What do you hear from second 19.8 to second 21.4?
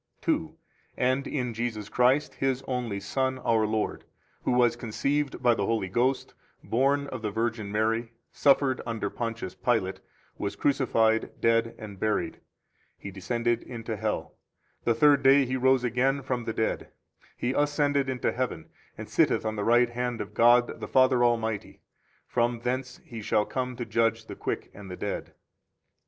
hand of God the Father